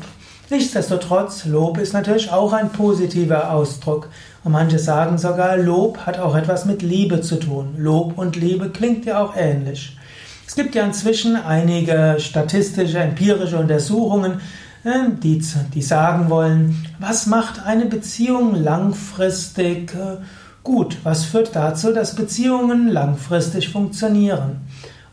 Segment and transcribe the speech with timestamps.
[0.52, 4.10] Nichtsdestotrotz, Lob ist natürlich auch ein positiver Ausdruck.
[4.44, 7.74] Und manche sagen sogar, Lob hat auch etwas mit Liebe zu tun.
[7.78, 9.98] Lob und Liebe klingt ja auch ähnlich.
[10.46, 14.42] Es gibt ja inzwischen einige statistische, empirische Untersuchungen,
[14.84, 20.18] die, die sagen wollen, was macht eine Beziehung langfristig äh,
[20.64, 20.98] gut?
[21.04, 24.62] Was führt dazu, dass Beziehungen langfristig funktionieren?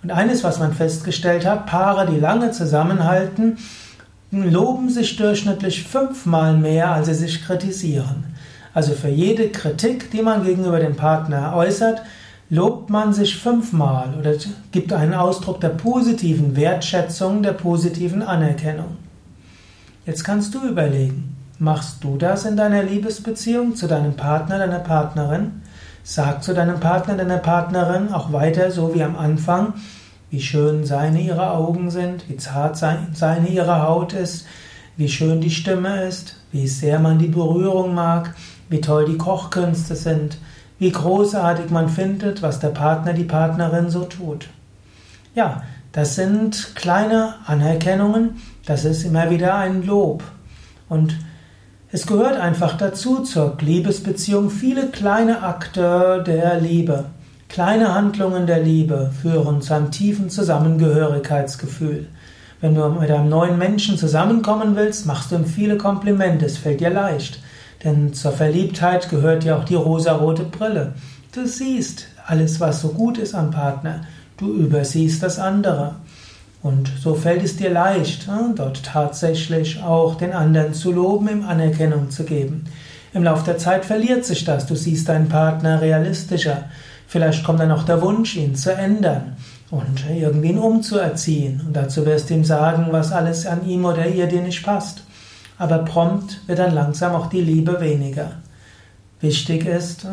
[0.02, 3.58] Und eines, was man festgestellt hat, Paare, die lange zusammenhalten,
[4.30, 8.24] loben sich durchschnittlich fünfmal mehr, als sie sich kritisieren.
[8.72, 12.02] Also für jede Kritik, die man gegenüber dem Partner äußert,
[12.48, 14.32] lobt man sich fünfmal oder
[14.70, 18.96] gibt einen Ausdruck der positiven Wertschätzung, der positiven Anerkennung.
[20.08, 25.60] Jetzt kannst du überlegen, machst du das in deiner Liebesbeziehung zu deinem Partner, deiner Partnerin?
[26.02, 29.74] Sag zu deinem Partner, deiner Partnerin auch weiter so wie am Anfang,
[30.30, 34.46] wie schön seine ihre Augen sind, wie zart seine ihre Haut ist,
[34.96, 38.34] wie schön die Stimme ist, wie sehr man die Berührung mag,
[38.70, 40.38] wie toll die Kochkünste sind,
[40.78, 44.48] wie großartig man findet, was der Partner, die Partnerin so tut.
[45.34, 45.64] Ja,
[45.98, 50.22] das sind kleine Anerkennungen, das ist immer wieder ein Lob.
[50.88, 51.18] Und
[51.90, 57.06] es gehört einfach dazu zur Liebesbeziehung viele kleine Akte der Liebe.
[57.48, 62.06] Kleine Handlungen der Liebe führen zu einem tiefen Zusammengehörigkeitsgefühl.
[62.60, 66.78] Wenn du mit einem neuen Menschen zusammenkommen willst, machst du ihm viele Komplimente, es fällt
[66.78, 67.40] dir leicht.
[67.82, 70.92] Denn zur Verliebtheit gehört ja auch die rosarote Brille.
[71.34, 74.02] Du siehst alles, was so gut ist am Partner.
[74.38, 75.96] Du übersiehst das andere.
[76.62, 82.10] Und so fällt es dir leicht, dort tatsächlich auch den anderen zu loben, ihm Anerkennung
[82.10, 82.64] zu geben.
[83.14, 84.66] Im Laufe der Zeit verliert sich das.
[84.66, 86.64] Du siehst deinen Partner realistischer.
[87.06, 89.36] Vielleicht kommt dann auch der Wunsch, ihn zu ändern
[89.70, 91.62] und irgendwie ihn umzuerziehen.
[91.66, 95.04] Und dazu wirst du ihm sagen, was alles an ihm oder ihr dir nicht passt.
[95.58, 98.32] Aber prompt wird dann langsam auch die Liebe weniger.
[99.20, 100.06] Wichtig ist,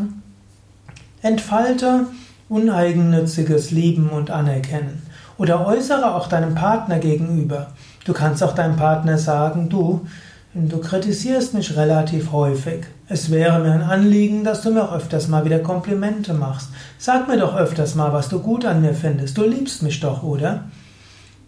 [1.22, 2.08] entfalte
[2.50, 5.02] uneigennütziges Lieben und Anerkennen.
[5.38, 7.68] Oder äußere auch deinem Partner gegenüber.
[8.06, 10.06] Du kannst auch deinem Partner sagen, du,
[10.54, 12.86] du kritisierst mich relativ häufig.
[13.08, 16.70] Es wäre mir ein Anliegen, dass du mir öfters mal wieder Komplimente machst.
[16.98, 19.38] Sag mir doch öfters mal, was du gut an mir findest.
[19.38, 20.66] Du liebst mich doch, oder?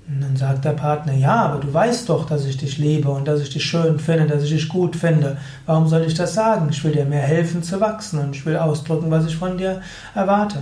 [0.07, 3.27] Und dann sagt der Partner, ja, aber du weißt doch, dass ich dich liebe und
[3.27, 5.37] dass ich dich schön finde, dass ich dich gut finde.
[5.65, 6.69] Warum soll ich das sagen?
[6.71, 9.81] Ich will dir mehr helfen zu wachsen und ich will ausdrücken, was ich von dir
[10.15, 10.59] erwarte.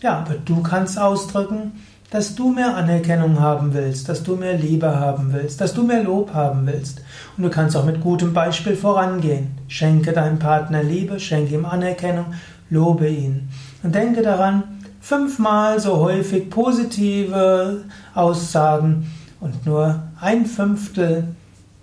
[0.00, 1.72] Ja, aber du kannst ausdrücken,
[2.10, 6.02] dass du mehr Anerkennung haben willst, dass du mehr Liebe haben willst, dass du mehr
[6.02, 7.02] Lob haben willst.
[7.36, 9.48] Und du kannst auch mit gutem Beispiel vorangehen.
[9.66, 12.26] Schenke deinem Partner Liebe, schenke ihm Anerkennung,
[12.70, 13.48] lobe ihn.
[13.82, 14.62] Und denke daran,
[15.00, 19.10] fünfmal so häufig positive Aussagen
[19.40, 21.24] und nur ein Fünftel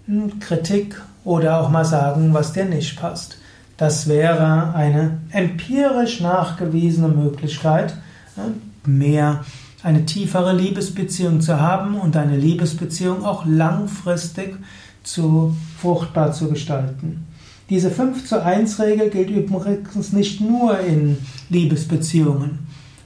[0.07, 3.37] hm, Kritik oder auch mal sagen, was dir nicht passt.
[3.77, 7.95] Das wäre eine empirisch nachgewiesene Möglichkeit,
[8.85, 9.43] mehr
[9.83, 14.55] eine tiefere Liebesbeziehung zu haben und eine Liebesbeziehung auch langfristig
[15.03, 17.27] zu fruchtbar zu gestalten.
[17.69, 21.17] Diese 5 zu 1 Regel gilt übrigens nicht nur in
[21.49, 22.59] Liebesbeziehungen.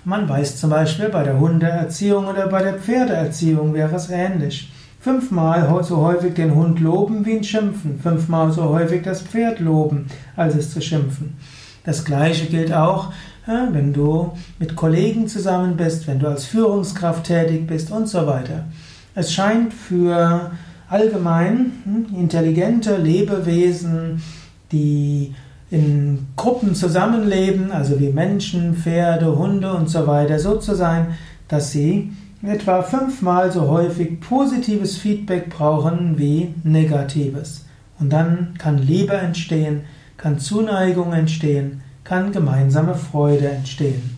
[0.06, 4.72] Man weiß zum Beispiel, bei der Hundeerziehung oder bei der Pferdeerziehung wäre es ähnlich.
[5.01, 10.07] Fünfmal so häufig den Hund loben wie ihn schimpfen, fünfmal so häufig das Pferd loben,
[10.35, 11.38] als es zu schimpfen.
[11.84, 13.12] Das gleiche gilt auch
[13.72, 18.65] wenn du mit Kollegen zusammen bist, wenn du als Führungskraft tätig bist und so weiter.
[19.15, 20.51] Es scheint für
[20.88, 24.21] allgemein hm, intelligente Lebewesen,
[24.71, 25.33] die
[25.71, 31.15] in Gruppen zusammenleben, also wie Menschen, Pferde, Hunde und so weiter, so zu sein,
[31.48, 32.12] dass sie
[32.44, 37.65] etwa fünfmal so häufig positives Feedback brauchen wie negatives.
[38.00, 39.81] Und dann kann Liebe entstehen,
[40.19, 44.18] kann Zuneigung entstehen, kann gemeinsame Freude entstehen.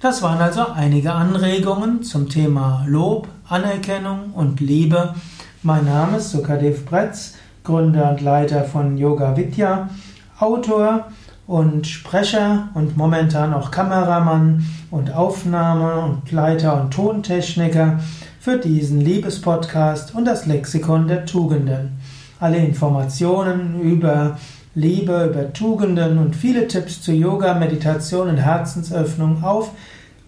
[0.00, 5.14] Das waren also einige Anregungen zum Thema Lob, Anerkennung und Liebe.
[5.62, 9.90] Mein Name ist Sukadev Bretz, Gründer und Leiter von Yoga Vidya,
[10.38, 11.08] Autor
[11.48, 17.98] und Sprecher und momentan auch Kameramann und Aufnahme und Leiter und Tontechniker
[18.38, 21.98] für diesen Liebespodcast und das Lexikon der Tugenden.
[22.38, 24.38] Alle Informationen über
[24.74, 29.72] Liebe, über Tugenden und viele Tipps zu Yoga, Meditation und Herzensöffnung auf